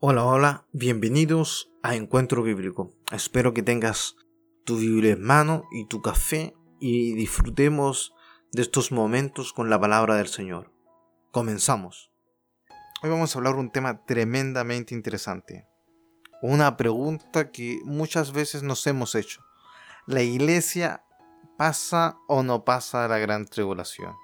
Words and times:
Hola, 0.00 0.24
hola, 0.24 0.64
bienvenidos 0.70 1.72
a 1.82 1.96
Encuentro 1.96 2.44
Bíblico. 2.44 2.92
Espero 3.10 3.52
que 3.52 3.64
tengas 3.64 4.14
tu 4.64 4.76
Biblia 4.76 5.14
en 5.14 5.24
mano 5.24 5.64
y 5.72 5.88
tu 5.88 6.02
café 6.02 6.54
y 6.78 7.14
disfrutemos 7.14 8.14
de 8.52 8.62
estos 8.62 8.92
momentos 8.92 9.52
con 9.52 9.70
la 9.70 9.80
palabra 9.80 10.14
del 10.14 10.28
Señor. 10.28 10.72
Comenzamos. 11.32 12.12
Hoy 13.02 13.10
vamos 13.10 13.34
a 13.34 13.40
hablar 13.40 13.54
de 13.54 13.60
un 13.62 13.72
tema 13.72 14.04
tremendamente 14.04 14.94
interesante. 14.94 15.66
Una 16.42 16.76
pregunta 16.76 17.50
que 17.50 17.80
muchas 17.82 18.30
veces 18.30 18.62
nos 18.62 18.86
hemos 18.86 19.16
hecho. 19.16 19.40
¿La 20.06 20.22
iglesia 20.22 21.02
pasa 21.56 22.18
o 22.28 22.44
no 22.44 22.64
pasa 22.64 23.08
la 23.08 23.18
gran 23.18 23.46
tribulación? 23.46 24.14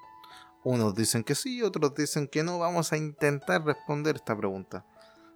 Unos 0.62 0.95
dicen 0.95 1.25
que 1.25 1.34
sí, 1.34 1.62
otros 1.62 1.96
dicen 1.96 2.29
que 2.29 2.45
no. 2.45 2.61
Vamos 2.61 2.93
a 2.93 2.96
intentar 2.96 3.64
responder 3.64 4.14
esta 4.14 4.36
pregunta 4.36 4.86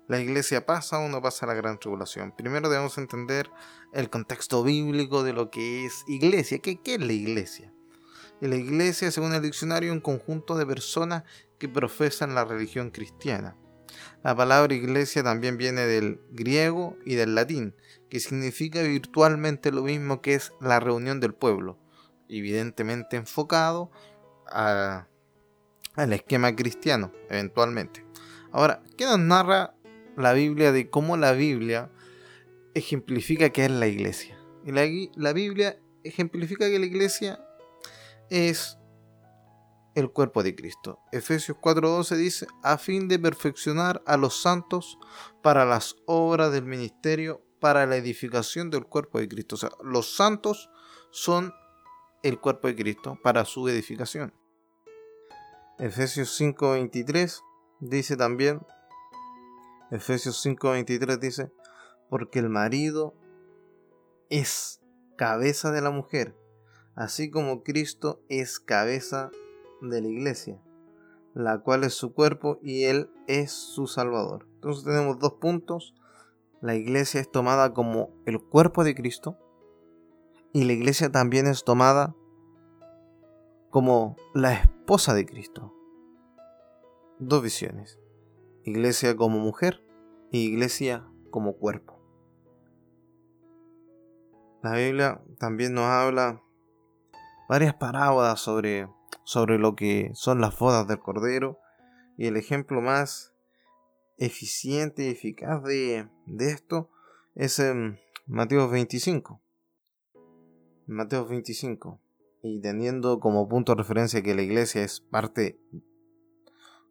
la 0.09 0.19
iglesia 0.19 0.65
pasa 0.65 0.99
o 0.99 1.09
no 1.09 1.23
pasa 1.23 1.47
la 1.47 1.55
gran 1.55 1.79
tribulación. 1.79 2.33
Primero 2.33 2.69
debemos 2.71 2.97
entender 2.99 3.51
el 3.93 4.09
contexto 4.11 4.65
bíblico 4.65 5.23
de 5.23 5.35
lo 5.35 5.51
que 5.51 5.85
es 5.85 6.05
iglesia. 6.07 6.59
¿Qué, 6.59 6.81
qué 6.81 6.95
es 6.95 7.01
la 7.01 7.13
iglesia? 7.13 7.73
la 8.41 8.57
iglesia, 8.57 9.11
según 9.11 9.35
el 9.35 9.43
diccionario, 9.43 9.91
es 9.91 9.95
un 9.95 10.01
conjunto 10.01 10.57
de 10.57 10.65
personas 10.65 11.25
que 11.59 11.69
profesan 11.69 12.35
la 12.35 12.45
religión 12.45 12.91
cristiana. 12.91 13.57
La 14.23 14.35
palabra 14.35 14.75
iglesia 14.75 15.23
también 15.23 15.59
viene 15.59 15.83
del 15.83 16.21
griego 16.31 16.97
y 17.05 17.17
del 17.17 17.35
latín, 17.35 17.75
que 18.09 18.21
significa 18.21 18.81
virtualmente 18.83 19.73
lo 19.73 19.83
mismo 19.83 20.23
que 20.23 20.35
es 20.35 20.53
la 20.61 20.81
reunión 20.81 21.21
del 21.21 21.35
pueblo, 21.35 21.79
evidentemente 22.29 23.17
enfocado 23.17 23.91
al 24.47 25.07
esquema 26.13 26.55
cristiano, 26.55 27.13
eventualmente. 27.29 28.05
Ahora, 28.51 28.83
¿qué 28.97 29.05
nos 29.05 29.19
narra 29.19 29.75
la 30.19 30.33
Biblia 30.33 30.73
de 30.73 30.91
cómo 30.91 31.17
la 31.17 31.33
Biblia 31.33 31.91
ejemplifica 32.75 33.51
que 33.51 33.65
es 33.65 33.71
la 33.71 33.87
iglesia. 33.87 34.39
Y 34.65 34.73
la, 34.73 34.87
la 35.17 35.33
Biblia 35.33 35.81
ejemplifica 36.05 36.69
que 36.69 36.79
la 36.79 36.87
iglesia 36.87 37.41
es 38.31 38.79
el 39.95 40.11
cuerpo 40.11 40.43
de 40.43 40.55
Cristo. 40.55 41.01
Efesios 41.13 41.59
4:12 41.59 42.17
dice, 42.17 42.47
a 42.63 42.79
fin 42.79 43.09
de 43.09 43.19
perfeccionar 43.19 44.03
a 44.07 44.17
los 44.17 44.41
santos 44.41 44.99
para 45.43 45.65
las 45.65 45.97
obras 46.07 46.53
del 46.53 46.65
ministerio, 46.65 47.43
para 47.61 47.87
la 47.87 47.97
edificación 47.97 48.71
del 48.71 48.87
cuerpo 48.87 49.19
de 49.19 49.29
Cristo. 49.29 49.57
O 49.57 49.59
sea, 49.59 49.71
los 49.83 50.15
santos 50.15 50.71
son 51.11 51.53
el 52.23 52.39
cuerpo 52.39 52.69
de 52.69 52.77
Cristo 52.77 53.19
para 53.23 53.45
su 53.45 53.69
edificación. 53.69 54.33
Efesios 55.79 56.41
5:23 56.41 57.41
dice 57.81 58.17
también, 58.17 58.61
Efesios 59.91 60.45
5:23 60.45 61.19
dice, 61.19 61.53
porque 62.11 62.39
el 62.39 62.51
marido 62.51 63.15
es 64.29 64.83
cabeza 65.17 65.71
de 65.71 65.81
la 65.81 65.91
mujer, 65.91 66.37
así 66.95 67.31
como 67.31 67.63
Cristo 67.63 68.21
es 68.29 68.61
cabeza 68.61 69.31
de 69.81 70.03
la 70.03 70.09
iglesia, 70.09 70.61
la 71.35 71.61
cual 71.61 71.85
es 71.85 71.95
su 71.95 72.13
cuerpo 72.13 72.59
y 72.63 72.85
Él 72.85 73.11
es 73.27 73.53
su 73.53 73.87
Salvador. 73.87 74.47
Entonces 74.57 74.85
tenemos 74.85 75.19
dos 75.19 75.35
puntos. 75.35 75.95
La 76.61 76.75
iglesia 76.75 77.21
es 77.21 77.31
tomada 77.31 77.73
como 77.73 78.11
el 78.27 78.41
cuerpo 78.41 78.85
de 78.85 78.95
Cristo 78.95 79.39
y 80.53 80.65
la 80.65 80.73
iglesia 80.73 81.11
también 81.11 81.47
es 81.47 81.65
tomada 81.65 82.15
como 83.71 84.17
la 84.35 84.55
esposa 84.55 85.15
de 85.15 85.25
Cristo. 85.25 85.73
Dos 87.21 87.43
visiones 87.43 87.99
iglesia 88.69 89.17
como 89.17 89.39
mujer 89.39 89.83
y 90.31 90.41
iglesia 90.41 91.07
como 91.31 91.57
cuerpo. 91.57 91.99
La 94.63 94.75
Biblia 94.75 95.23
también 95.39 95.75
nos 95.75 95.85
habla 95.85 96.43
varias 97.49 97.75
parábolas 97.75 98.41
sobre, 98.41 98.89
sobre 99.25 99.59
lo 99.59 99.75
que 99.77 100.11
son 100.15 100.41
las 100.41 100.59
bodas 100.59 100.87
del 100.89 100.99
Cordero 100.99 101.59
y 102.17 102.27
el 102.27 102.37
ejemplo 102.37 102.81
más 102.81 103.35
eficiente 104.17 105.07
y 105.07 105.11
eficaz 105.11 105.63
de, 105.63 106.09
de 106.27 106.51
esto 106.51 106.91
es 107.35 107.59
en 107.61 107.99
Mateo 108.27 108.69
25. 108.69 109.41
Mateo 110.87 111.27
25. 111.27 112.01
Y 112.43 112.61
teniendo 112.61 113.21
como 113.21 113.49
punto 113.49 113.73
de 113.73 113.83
referencia 113.83 114.23
que 114.23 114.35
la 114.35 114.43
iglesia 114.43 114.83
es 114.83 115.01
parte 115.01 115.61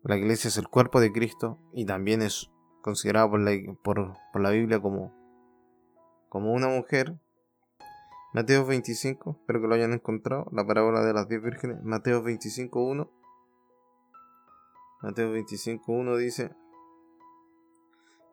la 0.07 0.18
iglesia 0.18 0.47
es 0.47 0.57
el 0.57 0.69
cuerpo 0.69 1.01
de 1.01 1.12
Cristo 1.12 1.59
y 1.73 1.85
también 1.85 2.22
es 2.22 2.50
considerada 2.81 3.29
por 3.29 3.41
la, 3.41 3.51
por, 3.84 4.41
la 4.41 4.50
Biblia 4.51 4.79
como, 4.81 5.13
como 6.29 6.53
una 6.53 6.69
mujer. 6.69 7.19
Mateo 8.34 8.66
25, 8.66 9.38
espero 9.41 9.62
que 9.62 9.68
lo 9.68 9.75
hayan 9.75 9.91
encontrado, 9.91 10.47
la 10.53 10.66
parábola 10.66 11.01
de 11.01 11.13
las 11.13 11.28
diez 11.28 11.41
vírgenes. 11.41 11.84
Mateo 11.84 12.23
25.1. 12.23 13.09
Mateo 15.01 15.34
25.1 15.35 16.18
dice, 16.18 16.56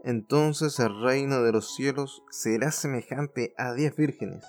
Entonces 0.05 0.79
el 0.79 1.01
reino 1.03 1.43
de 1.43 1.51
los 1.51 1.75
cielos 1.75 2.23
será 2.31 2.71
semejante 2.71 3.53
a 3.59 3.73
diez 3.73 3.97
vírgenes 3.97 4.45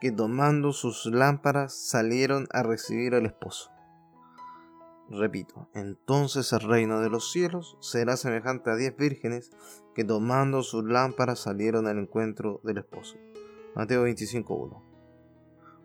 que 0.00 0.10
tomando 0.10 0.72
sus 0.72 1.06
lámparas 1.06 1.74
salieron 1.88 2.48
a 2.50 2.64
recibir 2.64 3.14
al 3.14 3.26
esposo. 3.26 3.75
Repito, 5.08 5.68
entonces 5.72 6.52
el 6.52 6.60
reino 6.60 7.00
de 7.00 7.10
los 7.10 7.30
cielos 7.30 7.76
será 7.80 8.16
semejante 8.16 8.70
a 8.70 8.76
diez 8.76 8.96
vírgenes 8.96 9.52
que 9.94 10.04
tomando 10.04 10.62
sus 10.62 10.84
lámparas 10.84 11.38
salieron 11.38 11.86
al 11.86 11.98
encuentro 11.98 12.60
del 12.64 12.78
esposo. 12.78 13.16
Mateo 13.76 14.04
25.1. 14.06 14.82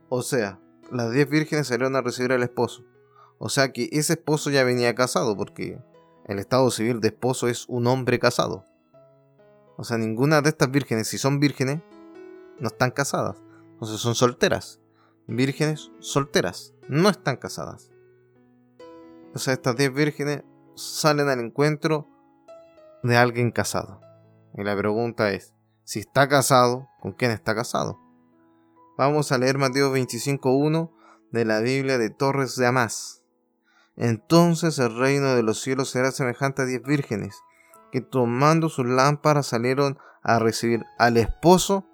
O 0.09 0.21
sea, 0.23 0.59
las 0.91 1.11
diez 1.11 1.29
vírgenes 1.29 1.67
salieron 1.67 1.95
a 1.95 2.01
recibir 2.01 2.31
al 2.31 2.41
esposo. 2.41 2.83
O 3.37 3.49
sea 3.49 3.71
que 3.71 3.89
ese 3.91 4.13
esposo 4.13 4.49
ya 4.49 4.63
venía 4.63 4.95
casado, 4.95 5.37
porque 5.37 5.79
el 6.25 6.39
estado 6.39 6.71
civil 6.71 6.99
de 6.99 7.09
esposo 7.09 7.47
es 7.47 7.65
un 7.69 7.87
hombre 7.87 8.17
casado. 8.17 8.65
O 9.77 9.83
sea, 9.83 9.97
ninguna 9.97 10.41
de 10.41 10.49
estas 10.49 10.71
vírgenes, 10.71 11.07
si 11.07 11.17
son 11.17 11.39
vírgenes, 11.39 11.81
no 12.59 12.67
están 12.67 12.91
casadas. 12.91 13.37
Sea, 13.81 13.97
son 13.97 14.15
solteras. 14.15 14.79
Vírgenes 15.27 15.91
solteras, 15.99 16.73
no 16.87 17.09
están 17.09 17.37
casadas. 17.37 17.90
O 19.33 19.39
sea, 19.39 19.53
estas 19.53 19.75
10 19.75 19.93
vírgenes 19.93 20.43
salen 20.75 21.29
al 21.29 21.39
encuentro 21.39 22.07
de 23.03 23.17
alguien 23.17 23.51
casado. 23.51 24.01
Y 24.55 24.63
la 24.63 24.75
pregunta 24.75 25.31
es, 25.31 25.53
si 25.83 25.99
está 25.99 26.27
casado, 26.27 26.89
¿con 26.99 27.13
quién 27.13 27.31
está 27.31 27.55
casado? 27.55 27.99
Vamos 28.97 29.31
a 29.31 29.37
leer 29.37 29.57
Mateo 29.57 29.93
25.1 29.95 30.91
de 31.31 31.45
la 31.45 31.59
Biblia 31.59 31.97
de 31.97 32.09
Torres 32.09 32.55
de 32.55 32.67
Amás. 32.67 33.23
Entonces 33.95 34.79
el 34.79 34.97
reino 34.97 35.33
de 35.35 35.43
los 35.43 35.61
cielos 35.61 35.89
será 35.89 36.11
semejante 36.11 36.61
a 36.61 36.65
diez 36.65 36.81
vírgenes, 36.83 37.41
que 37.91 38.01
tomando 38.01 38.69
sus 38.69 38.85
lámparas 38.85 39.47
salieron 39.47 39.97
a 40.23 40.39
recibir 40.39 40.85
al 40.97 41.17
esposo 41.17 41.85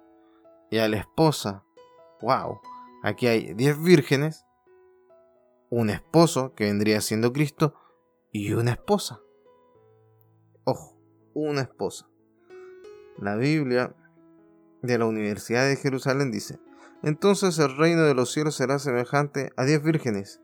y 0.70 0.78
a 0.78 0.88
la 0.88 0.98
esposa. 0.98 1.64
¡Wow! 2.20 2.60
Aquí 3.02 3.26
hay 3.26 3.54
diez 3.54 3.80
vírgenes 3.80 4.44
un 5.70 5.90
esposo, 5.90 6.54
que 6.54 6.64
vendría 6.64 7.00
siendo 7.00 7.32
Cristo, 7.32 7.74
y 8.32 8.52
una 8.52 8.72
esposa. 8.72 9.20
Ojo, 10.64 10.98
una 11.34 11.62
esposa. 11.62 12.08
La 13.18 13.36
Biblia 13.36 13.94
de 14.82 14.98
la 14.98 15.06
Universidad 15.06 15.66
de 15.66 15.76
Jerusalén 15.76 16.30
dice, 16.30 16.58
entonces 17.02 17.58
el 17.58 17.76
reino 17.76 18.02
de 18.02 18.14
los 18.14 18.32
cielos 18.32 18.54
será 18.54 18.78
semejante 18.78 19.50
a 19.56 19.64
diez 19.64 19.82
vírgenes, 19.82 20.40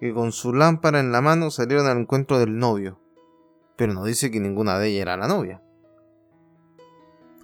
que 0.00 0.12
con 0.12 0.32
su 0.32 0.52
lámpara 0.52 1.00
en 1.00 1.12
la 1.12 1.20
mano 1.20 1.50
salieron 1.50 1.86
al 1.86 1.98
encuentro 1.98 2.38
del 2.38 2.58
novio. 2.58 3.00
Pero 3.76 3.94
no 3.94 4.04
dice 4.04 4.30
que 4.30 4.40
ninguna 4.40 4.78
de 4.78 4.88
ellas 4.88 5.02
era 5.02 5.16
la 5.16 5.28
novia. 5.28 5.62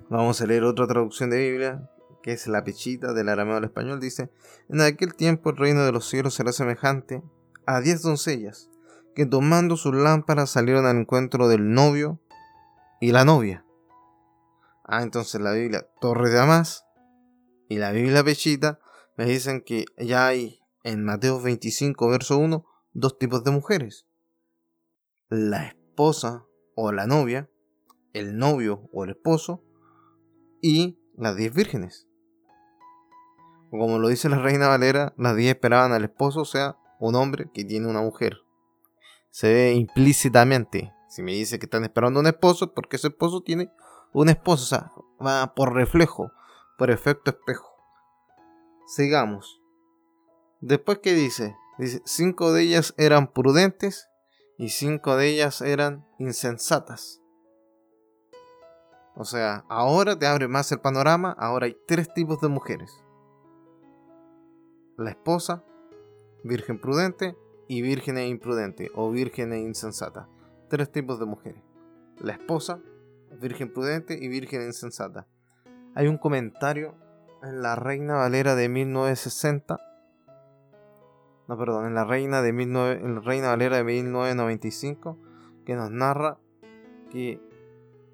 Vamos 0.08 0.40
a 0.40 0.46
leer 0.46 0.64
otra 0.64 0.86
traducción 0.86 1.30
de 1.30 1.50
Biblia 1.50 1.90
que 2.24 2.32
es 2.32 2.46
la 2.46 2.64
pechita 2.64 3.12
del 3.12 3.28
arameo 3.28 3.56
al 3.56 3.64
español, 3.64 4.00
dice, 4.00 4.30
en 4.70 4.80
aquel 4.80 5.14
tiempo 5.14 5.50
el 5.50 5.58
reino 5.58 5.84
de 5.84 5.92
los 5.92 6.08
cielos 6.08 6.32
será 6.32 6.52
semejante 6.52 7.22
a 7.66 7.82
diez 7.82 8.00
doncellas, 8.00 8.70
que 9.14 9.26
tomando 9.26 9.76
sus 9.76 9.94
lámparas 9.94 10.48
salieron 10.48 10.86
al 10.86 10.96
encuentro 10.96 11.48
del 11.48 11.74
novio 11.74 12.18
y 12.98 13.12
la 13.12 13.26
novia. 13.26 13.66
Ah, 14.84 15.02
entonces 15.02 15.38
la 15.38 15.52
Biblia 15.52 15.86
Torre 16.00 16.30
de 16.30 16.40
Amás 16.40 16.86
y 17.68 17.76
la 17.76 17.92
Biblia 17.92 18.24
Pechita 18.24 18.80
me 19.18 19.26
dicen 19.26 19.60
que 19.60 19.84
ya 19.98 20.26
hay 20.26 20.60
en 20.82 21.04
Mateo 21.04 21.42
25, 21.42 22.08
verso 22.08 22.38
1, 22.38 22.64
dos 22.94 23.18
tipos 23.18 23.44
de 23.44 23.50
mujeres. 23.50 24.06
La 25.28 25.66
esposa 25.66 26.46
o 26.74 26.90
la 26.90 27.06
novia, 27.06 27.50
el 28.14 28.38
novio 28.38 28.88
o 28.94 29.04
el 29.04 29.10
esposo, 29.10 29.62
y 30.62 30.98
las 31.18 31.36
diez 31.36 31.52
vírgenes 31.52 32.08
como 33.78 33.98
lo 33.98 34.08
dice 34.08 34.28
la 34.28 34.38
reina 34.38 34.68
Valera, 34.68 35.14
las 35.16 35.36
diez 35.36 35.54
esperaban 35.54 35.92
al 35.92 36.04
esposo, 36.04 36.42
o 36.42 36.44
sea, 36.44 36.76
un 36.98 37.14
hombre 37.14 37.50
que 37.52 37.64
tiene 37.64 37.88
una 37.88 38.00
mujer. 38.00 38.38
Se 39.30 39.52
ve 39.52 39.72
implícitamente. 39.72 40.92
Si 41.08 41.22
me 41.22 41.32
dice 41.32 41.58
que 41.58 41.66
están 41.66 41.84
esperando 41.84 42.20
un 42.20 42.26
esposo, 42.26 42.72
porque 42.72 42.96
ese 42.96 43.08
esposo 43.08 43.42
tiene 43.42 43.70
una 44.12 44.32
esposa, 44.32 44.62
o 44.62 44.66
sea, 44.66 44.92
va 45.24 45.54
por 45.54 45.74
reflejo, 45.74 46.30
por 46.78 46.90
efecto 46.90 47.30
espejo. 47.30 47.68
Sigamos. 48.86 49.60
Después, 50.60 50.98
¿qué 51.00 51.14
dice? 51.14 51.56
Dice, 51.78 52.00
cinco 52.04 52.52
de 52.52 52.62
ellas 52.62 52.94
eran 52.96 53.32
prudentes 53.32 54.08
y 54.56 54.68
cinco 54.68 55.16
de 55.16 55.28
ellas 55.28 55.60
eran 55.60 56.06
insensatas. 56.18 57.20
O 59.16 59.24
sea, 59.24 59.64
ahora 59.68 60.18
te 60.18 60.26
abre 60.26 60.48
más 60.48 60.70
el 60.72 60.80
panorama, 60.80 61.36
ahora 61.38 61.66
hay 61.66 61.76
tres 61.86 62.12
tipos 62.12 62.40
de 62.40 62.48
mujeres. 62.48 63.03
La 64.96 65.10
esposa, 65.10 65.64
virgen 66.44 66.78
prudente 66.78 67.36
y 67.66 67.82
virgen 67.82 68.16
e 68.18 68.28
imprudente 68.28 68.90
o 68.94 69.10
virgen 69.10 69.52
e 69.52 69.60
insensata. 69.60 70.28
Tres 70.68 70.92
tipos 70.92 71.18
de 71.18 71.26
mujeres. 71.26 71.62
La 72.20 72.32
esposa, 72.32 72.80
virgen 73.40 73.72
prudente 73.72 74.16
y 74.20 74.28
virgen 74.28 74.62
insensata. 74.62 75.26
Hay 75.94 76.06
un 76.06 76.18
comentario 76.18 76.94
en 77.42 77.60
la 77.60 77.76
Reina 77.76 78.14
Valera 78.14 78.54
de 78.54 78.68
1960. 78.68 79.78
No, 81.48 81.58
perdón, 81.58 81.86
en 81.86 81.94
la 81.94 82.04
Reina, 82.04 82.40
de 82.40 82.50
en 82.50 83.14
la 83.16 83.20
Reina 83.20 83.48
Valera 83.48 83.78
de 83.78 83.84
1995 83.84 85.18
que 85.64 85.74
nos 85.74 85.90
narra 85.90 86.38
que 87.10 87.40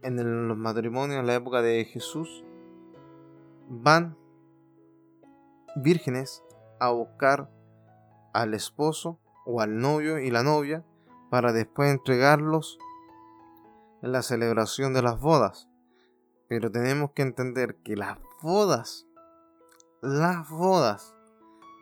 en 0.03 0.49
los 0.49 0.57
matrimonios 0.57 1.21
en 1.21 1.27
la 1.27 1.35
época 1.35 1.63
de 1.63 1.85
Jesús 1.85 2.45
van 3.69 4.17
vírgenes 5.77 6.43
a 6.81 6.91
buscar 6.91 7.51
al 8.33 8.55
esposo 8.55 9.21
o 9.47 9.61
al 9.61 9.79
novio 9.79 10.19
y 10.19 10.31
la 10.31 10.43
novia 10.43 10.85
para 11.31 11.53
después 11.53 11.91
entregarlos 11.91 12.79
en 14.03 14.13
la 14.13 14.23
celebración 14.23 14.93
de 14.95 15.03
las 15.03 15.21
bodas. 15.21 15.69
Pero 16.49 16.71
tenemos 16.71 17.13
que 17.13 17.23
entender 17.23 17.77
que 17.85 17.97
las 17.97 18.19
bodas, 18.43 19.07
las 20.01 20.49
bodas 20.49 21.15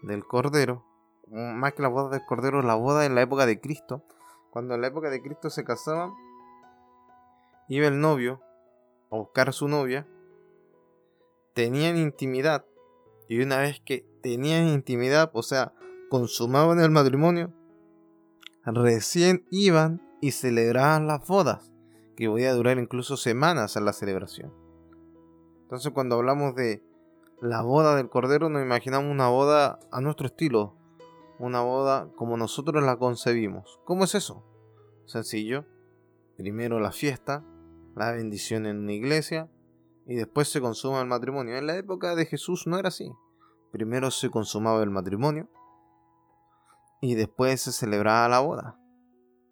del 0.02 0.24
Cordero, 0.24 0.84
más 1.30 1.72
que 1.72 1.82
las 1.82 1.92
bodas 1.92 2.10
del 2.10 2.26
Cordero, 2.26 2.62
la 2.62 2.74
boda 2.74 3.06
en 3.06 3.14
la 3.14 3.22
época 3.22 3.46
de 3.46 3.60
Cristo, 3.60 4.04
cuando 4.50 4.74
en 4.74 4.80
la 4.80 4.88
época 4.88 5.10
de 5.10 5.22
Cristo 5.22 5.50
se 5.50 5.64
casaban, 5.64 6.12
iba 7.68 7.86
el 7.86 8.00
novio 8.00 8.42
a 9.10 9.16
buscar 9.16 9.48
a 9.48 9.52
su 9.52 9.68
novia, 9.68 10.06
tenían 11.54 11.96
intimidad, 11.96 12.64
y 13.28 13.40
una 13.40 13.58
vez 13.58 13.80
que 13.84 14.06
tenían 14.22 14.68
intimidad, 14.68 15.30
o 15.34 15.42
sea, 15.42 15.72
consumaban 16.08 16.80
el 16.80 16.90
matrimonio, 16.90 17.52
recién 18.64 19.44
iban 19.50 20.02
y 20.20 20.32
celebraban 20.32 21.06
las 21.06 21.26
bodas, 21.26 21.70
que 22.16 22.28
podía 22.28 22.54
durar 22.54 22.78
incluso 22.78 23.16
semanas 23.16 23.76
en 23.76 23.84
la 23.84 23.92
celebración. 23.92 24.52
Entonces 25.62 25.92
cuando 25.92 26.16
hablamos 26.16 26.54
de 26.54 26.82
la 27.42 27.62
boda 27.62 27.94
del 27.94 28.08
Cordero, 28.08 28.48
nos 28.48 28.62
imaginamos 28.62 29.10
una 29.10 29.28
boda 29.28 29.78
a 29.92 30.00
nuestro 30.00 30.26
estilo, 30.26 30.74
una 31.38 31.60
boda 31.60 32.10
como 32.16 32.36
nosotros 32.36 32.82
la 32.82 32.96
concebimos. 32.96 33.78
¿Cómo 33.84 34.04
es 34.04 34.14
eso? 34.14 34.44
Sencillo. 35.04 35.66
Primero 36.36 36.80
la 36.80 36.92
fiesta, 36.92 37.44
la 37.94 38.12
bendición 38.12 38.66
en 38.66 38.78
una 38.78 38.92
iglesia 38.92 39.48
y 40.08 40.14
después 40.16 40.48
se 40.48 40.60
consuma 40.62 41.02
el 41.02 41.06
matrimonio. 41.06 41.56
En 41.58 41.66
la 41.66 41.76
época 41.76 42.16
de 42.16 42.24
Jesús 42.24 42.66
no 42.66 42.78
era 42.78 42.88
así. 42.88 43.12
Primero 43.70 44.10
se 44.10 44.30
consumaba 44.30 44.82
el 44.82 44.88
matrimonio 44.88 45.50
y 47.02 47.14
después 47.14 47.60
se 47.60 47.72
celebraba 47.72 48.26
la 48.28 48.40
boda. 48.40 48.80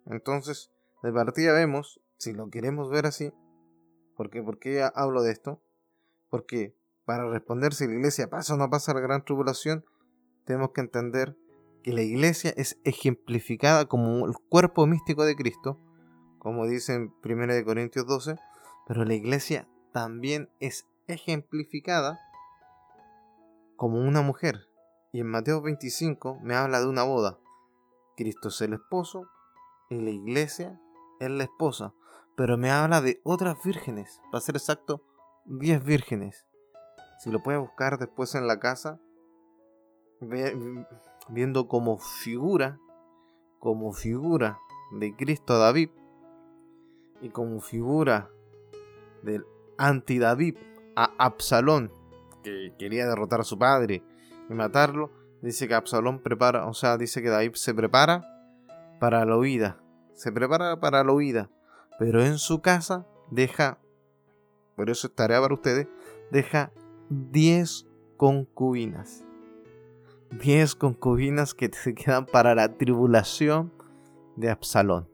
Entonces, 0.07 0.71
de 1.03 1.13
partida 1.13 1.53
vemos, 1.53 2.01
si 2.17 2.33
lo 2.33 2.49
queremos 2.49 2.89
ver 2.89 3.05
así, 3.05 3.31
porque 4.15 4.41
¿por 4.41 4.57
qué 4.57 4.83
hablo 4.95 5.21
de 5.21 5.31
esto? 5.31 5.61
Porque 6.31 6.75
para 7.05 7.29
responder 7.29 7.75
si 7.75 7.85
la 7.85 7.93
iglesia 7.93 8.27
pasa 8.27 8.55
o 8.55 8.57
no 8.57 8.67
pasa 8.67 8.95
la 8.95 8.99
gran 8.99 9.23
tribulación, 9.23 9.85
tenemos 10.45 10.71
que 10.71 10.81
entender 10.81 11.37
que 11.83 11.93
la 11.93 12.01
iglesia 12.01 12.51
es 12.57 12.79
ejemplificada 12.83 13.85
como 13.85 14.25
el 14.25 14.33
cuerpo 14.49 14.87
místico 14.87 15.23
de 15.23 15.35
Cristo, 15.35 15.79
como 16.39 16.65
dice 16.65 16.95
en 16.95 17.13
1 17.23 17.63
Corintios 17.63 18.07
12, 18.07 18.37
pero 18.87 19.05
la 19.05 19.13
iglesia 19.13 19.67
también 19.97 20.47
es 20.59 20.87
ejemplificada 21.07 22.19
como 23.77 23.99
una 23.99 24.21
mujer. 24.21 24.69
Y 25.11 25.21
en 25.21 25.25
Mateo 25.25 25.59
25 25.59 26.37
me 26.43 26.53
habla 26.53 26.79
de 26.79 26.85
una 26.85 27.01
boda. 27.01 27.39
Cristo 28.15 28.49
es 28.49 28.61
el 28.61 28.73
esposo 28.73 29.27
y 29.89 29.99
la 29.99 30.11
iglesia 30.11 30.79
es 31.19 31.31
la 31.31 31.45
esposa. 31.45 31.95
Pero 32.35 32.59
me 32.59 32.69
habla 32.69 33.01
de 33.01 33.19
otras 33.23 33.57
vírgenes. 33.63 34.21
Para 34.31 34.41
ser 34.41 34.57
exacto, 34.57 35.01
10 35.45 35.83
vírgenes. 35.83 36.45
Si 37.17 37.31
lo 37.31 37.41
puedes 37.41 37.59
buscar 37.59 37.97
después 37.97 38.35
en 38.35 38.45
la 38.45 38.59
casa, 38.59 38.99
viendo 41.27 41.67
como 41.67 41.97
figura, 41.97 42.77
como 43.57 43.93
figura 43.93 44.59
de 44.91 45.15
Cristo 45.15 45.57
David 45.57 45.89
y 47.19 47.29
como 47.29 47.61
figura 47.61 48.29
del 49.23 49.43
anti-David 49.77 50.57
a 50.95 51.11
Absalón, 51.17 51.91
que 52.43 52.73
quería 52.77 53.07
derrotar 53.07 53.41
a 53.41 53.43
su 53.43 53.57
padre 53.57 54.03
y 54.49 54.53
matarlo, 54.53 55.11
dice 55.41 55.67
que 55.67 55.75
Absalón 55.75 56.19
prepara, 56.19 56.65
o 56.65 56.73
sea, 56.73 56.97
dice 56.97 57.21
que 57.21 57.29
David 57.29 57.53
se 57.53 57.73
prepara 57.73 58.25
para 58.99 59.25
la 59.25 59.37
huida, 59.37 59.81
se 60.13 60.31
prepara 60.31 60.79
para 60.79 61.03
la 61.03 61.11
huida, 61.11 61.49
pero 61.99 62.23
en 62.23 62.37
su 62.37 62.61
casa 62.61 63.05
deja, 63.29 63.79
por 64.75 64.89
eso 64.89 65.07
es 65.07 65.15
tarea 65.15 65.41
para 65.41 65.53
ustedes, 65.53 65.87
deja 66.31 66.71
10 67.09 67.87
concubinas. 68.17 69.23
10 70.31 70.75
concubinas 70.75 71.53
que 71.53 71.69
se 71.71 71.93
quedan 71.93 72.25
para 72.25 72.53
la 72.53 72.75
tribulación 72.75 73.71
de 74.35 74.49
Absalón. 74.49 75.07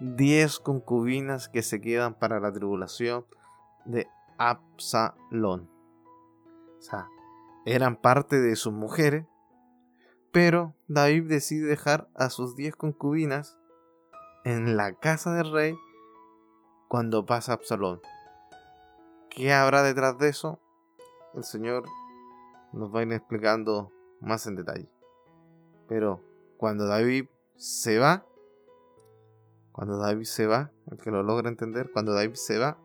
10 0.00 0.60
concubinas 0.60 1.48
que 1.48 1.62
se 1.62 1.80
quedan 1.80 2.14
para 2.14 2.40
la 2.40 2.52
tribulación 2.52 3.26
de 3.88 4.08
Absalón. 4.38 5.68
O 6.78 6.82
sea, 6.82 7.08
eran 7.64 7.96
parte 7.96 8.40
de 8.40 8.54
sus 8.54 8.72
mujeres, 8.72 9.26
pero 10.30 10.74
David 10.86 11.28
decide 11.28 11.66
dejar 11.66 12.08
a 12.14 12.30
sus 12.30 12.54
10 12.54 12.76
concubinas 12.76 13.58
en 14.44 14.76
la 14.76 14.92
casa 14.92 15.34
del 15.34 15.52
rey 15.52 15.76
cuando 16.86 17.26
pasa 17.26 17.54
Absalón. 17.54 18.00
¿Qué 19.30 19.52
habrá 19.52 19.82
detrás 19.82 20.18
de 20.18 20.28
eso? 20.28 20.60
El 21.34 21.44
Señor 21.44 21.84
nos 22.72 22.94
va 22.94 23.00
a 23.00 23.02
ir 23.02 23.12
explicando 23.12 23.90
más 24.20 24.46
en 24.46 24.56
detalle. 24.56 24.88
Pero 25.88 26.22
cuando 26.56 26.86
David 26.86 27.26
se 27.56 27.98
va, 27.98 28.26
cuando 29.72 29.98
David 29.98 30.24
se 30.24 30.46
va, 30.46 30.70
el 30.90 30.98
que 30.98 31.10
lo 31.10 31.22
logra 31.22 31.48
entender, 31.48 31.90
cuando 31.92 32.12
David 32.12 32.34
se 32.34 32.58
va, 32.58 32.78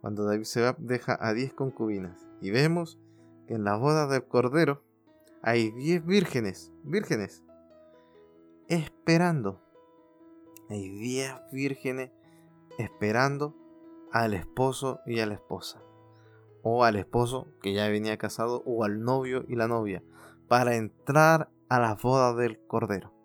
cuando 0.00 0.24
David 0.24 0.44
se 0.44 0.62
va, 0.62 0.76
deja 0.78 1.16
a 1.20 1.32
10 1.32 1.54
concubinas. 1.54 2.26
Y 2.40 2.50
vemos 2.50 2.98
que 3.46 3.54
en 3.54 3.64
la 3.64 3.76
boda 3.76 4.06
del 4.06 4.24
Cordero 4.24 4.82
hay 5.42 5.70
10 5.70 6.04
vírgenes, 6.04 6.72
vírgenes, 6.84 7.44
esperando. 8.68 9.60
Hay 10.68 10.88
10 10.88 11.34
vírgenes 11.52 12.10
esperando 12.78 13.56
al 14.12 14.34
esposo 14.34 15.00
y 15.06 15.20
a 15.20 15.26
la 15.26 15.34
esposa. 15.34 15.82
O 16.62 16.84
al 16.84 16.96
esposo 16.96 17.48
que 17.62 17.72
ya 17.72 17.88
venía 17.88 18.18
casado, 18.18 18.62
o 18.66 18.84
al 18.84 19.02
novio 19.02 19.44
y 19.48 19.56
la 19.56 19.68
novia, 19.68 20.02
para 20.48 20.76
entrar 20.76 21.50
a 21.68 21.78
la 21.78 21.94
boda 21.94 22.34
del 22.34 22.58
Cordero 22.66 23.18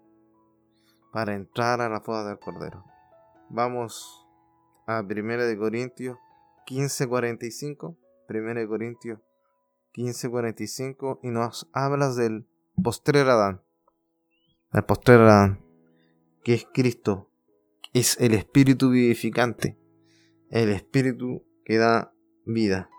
para 1.13 1.36
entrar 1.36 1.80
a 1.80 1.89
la 1.89 2.00
boda 2.00 2.25
del 2.25 2.39
Cordero. 2.39 2.84
Vamos 3.50 4.27
a 4.88 5.01
1 5.01 5.38
de 5.46 5.58
Corintios 5.58 6.18
15:45, 6.65 7.98
1 8.29 8.53
de 8.60 8.67
Corintios 8.67 9.20
15:45 9.93 11.20
y 11.22 11.29
nos 11.29 11.70
hablas 11.74 12.15
del 12.15 12.48
postrer 12.82 13.29
Adán. 13.29 13.62
El 14.72 14.84
postrer 14.84 15.20
Adán, 15.20 15.63
que 16.43 16.55
es 16.55 16.67
Cristo, 16.74 17.29
es 17.93 18.20
el 18.20 18.34
espíritu 18.34 18.89
vivificante, 18.89 19.77
el 20.50 20.70
espíritu 20.70 21.46
que 21.63 21.77
da 21.77 22.12
vida. 22.46 22.89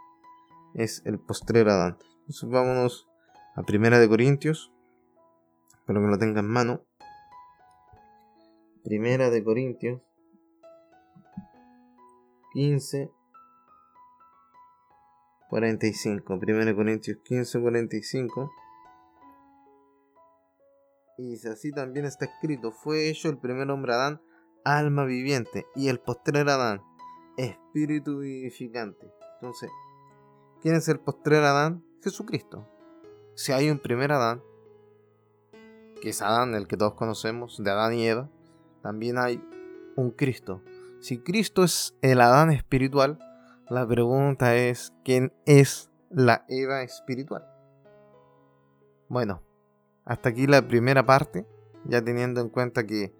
Es 0.74 1.02
el 1.04 1.18
postrer 1.18 1.68
Adán. 1.68 1.98
Entonces 2.20 2.48
vámonos 2.48 3.08
a 3.56 3.62
1 3.62 3.98
de 3.98 4.08
Corintios, 4.08 4.72
espero 5.80 6.00
que 6.00 6.06
lo 6.06 6.18
tenga 6.18 6.40
en 6.40 6.48
mano. 6.48 6.84
Primera 8.84 9.30
de 9.30 9.42
Corintios 9.42 10.00
15 12.52 13.10
45. 15.54 16.40
Primera 16.40 16.64
de 16.64 16.74
Corintios 16.74 17.18
15 17.22 17.60
45. 17.60 18.52
Y 21.16 21.30
dice 21.30 21.50
así 21.50 21.70
también 21.70 22.06
está 22.06 22.24
escrito, 22.24 22.72
fue 22.72 23.08
hecho 23.08 23.28
el 23.28 23.38
primer 23.38 23.70
hombre 23.70 23.94
Adán, 23.94 24.20
alma 24.64 25.04
viviente, 25.04 25.64
y 25.76 25.86
el 25.86 26.00
postrer 26.00 26.48
Adán, 26.48 26.82
espíritu 27.36 28.18
vivificante. 28.18 29.14
Entonces, 29.34 29.70
¿quién 30.60 30.74
es 30.74 30.88
el 30.88 30.98
postrer 30.98 31.44
Adán? 31.44 31.84
Jesucristo. 32.02 32.68
Si 33.36 33.52
hay 33.52 33.70
un 33.70 33.78
primer 33.78 34.10
Adán, 34.10 34.42
que 36.02 36.08
es 36.08 36.20
Adán, 36.20 36.56
el 36.56 36.66
que 36.66 36.76
todos 36.76 36.94
conocemos, 36.94 37.62
de 37.62 37.70
Adán 37.70 37.94
y 37.94 38.08
Eva, 38.08 38.28
también 38.82 39.18
hay 39.18 39.40
un 39.94 40.10
Cristo. 40.10 40.62
Si 40.98 41.18
Cristo 41.18 41.62
es 41.62 41.96
el 42.02 42.20
Adán 42.20 42.50
espiritual, 42.50 43.20
la 43.68 43.86
pregunta 43.86 44.56
es, 44.56 44.92
¿quién 45.04 45.32
es 45.46 45.90
la 46.10 46.44
Eva 46.48 46.82
espiritual? 46.82 47.46
Bueno, 49.08 49.42
hasta 50.04 50.28
aquí 50.28 50.46
la 50.46 50.66
primera 50.66 51.06
parte, 51.06 51.46
ya 51.84 52.02
teniendo 52.02 52.40
en 52.40 52.50
cuenta 52.50 52.86
que 52.86 53.14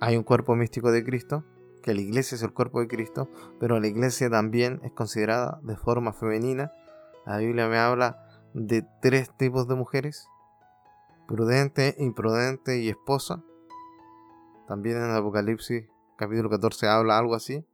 hay 0.00 0.16
un 0.16 0.22
cuerpo 0.22 0.54
místico 0.54 0.90
de 0.90 1.04
Cristo, 1.04 1.44
que 1.82 1.94
la 1.94 2.00
iglesia 2.00 2.36
es 2.36 2.42
el 2.42 2.52
cuerpo 2.52 2.80
de 2.80 2.88
Cristo, 2.88 3.28
pero 3.60 3.78
la 3.80 3.86
iglesia 3.86 4.30
también 4.30 4.80
es 4.82 4.92
considerada 4.92 5.60
de 5.62 5.76
forma 5.76 6.12
femenina. 6.12 6.72
La 7.26 7.38
Biblia 7.38 7.68
me 7.68 7.78
habla 7.78 8.24
de 8.54 8.84
tres 9.02 9.30
tipos 9.36 9.68
de 9.68 9.74
mujeres, 9.74 10.26
prudente, 11.26 11.94
imprudente 11.98 12.80
y 12.80 12.88
esposa. 12.88 13.42
También 14.66 14.96
en 14.96 15.10
Apocalipsis 15.10 15.86
capítulo 16.16 16.50
14 16.50 16.88
habla 16.88 17.18
algo 17.18 17.34
así, 17.34 17.64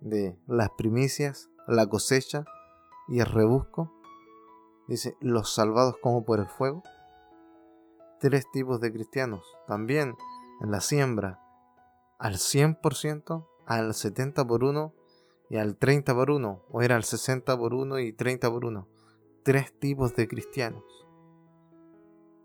de 0.00 0.38
las 0.46 0.70
primicias, 0.70 1.50
la 1.66 1.86
cosecha 1.86 2.44
y 3.08 3.20
el 3.20 3.26
rebusco. 3.26 3.92
Dice, 4.88 5.16
los 5.20 5.54
salvados 5.54 5.96
como 6.00 6.24
por 6.24 6.40
el 6.40 6.46
fuego. 6.46 6.82
Tres 8.18 8.44
tipos 8.52 8.80
de 8.80 8.92
cristianos. 8.92 9.42
También 9.66 10.16
en 10.60 10.70
la 10.70 10.80
siembra, 10.80 11.40
al 12.18 12.34
100%, 12.34 13.46
al 13.66 13.94
70 13.94 14.46
por 14.46 14.64
1 14.64 14.94
y 15.48 15.56
al 15.56 15.76
30 15.76 16.14
por 16.14 16.30
1. 16.30 16.62
O 16.70 16.82
era 16.82 16.96
al 16.96 17.04
60 17.04 17.56
por 17.56 17.74
1 17.74 17.98
y 18.00 18.12
30 18.12 18.50
por 18.50 18.64
1. 18.64 18.88
Tres 19.42 19.78
tipos 19.78 20.14
de 20.16 20.28
cristianos. 20.28 20.84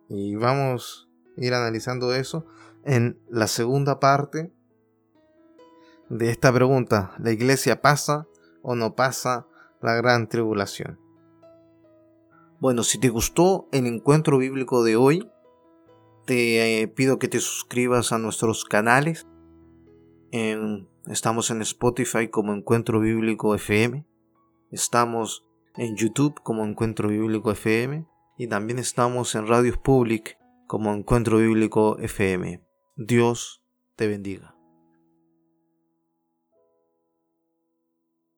Y 0.07 0.35
vamos 0.35 1.09
a 1.37 1.43
ir 1.43 1.53
analizando 1.53 2.13
eso 2.13 2.45
en 2.83 3.19
la 3.29 3.47
segunda 3.47 3.99
parte 3.99 4.54
de 6.09 6.29
esta 6.29 6.51
pregunta. 6.53 7.13
¿La 7.19 7.31
iglesia 7.31 7.81
pasa 7.81 8.27
o 8.61 8.75
no 8.75 8.95
pasa 8.95 9.47
la 9.81 9.95
gran 9.95 10.27
tribulación? 10.27 10.99
Bueno, 12.59 12.83
si 12.83 12.99
te 12.99 13.09
gustó 13.09 13.67
el 13.71 13.85
encuentro 13.85 14.37
bíblico 14.37 14.83
de 14.83 14.95
hoy, 14.95 15.29
te 16.25 16.81
eh, 16.81 16.87
pido 16.87 17.19
que 17.19 17.27
te 17.27 17.39
suscribas 17.39 18.11
a 18.11 18.17
nuestros 18.17 18.65
canales. 18.65 19.27
estamos 21.07 21.51
en 21.51 21.61
Spotify 21.61 22.29
como 22.29 22.53
Encuentro 22.53 22.99
Bíblico 22.99 23.53
FM. 23.53 24.05
Estamos 24.71 25.47
en 25.75 25.95
YouTube 25.95 26.41
como 26.41 26.65
Encuentro 26.65 27.09
Bíblico 27.09 27.51
FM. 27.51 28.07
Y 28.37 28.47
también 28.47 28.79
estamos 28.79 29.35
en 29.35 29.47
Radios 29.47 29.77
Public 29.77 30.37
como 30.67 30.93
Encuentro 30.93 31.37
Bíblico 31.37 31.97
FM. 31.99 32.65
Dios 32.97 33.63
te 33.95 34.07
bendiga. 34.07 34.54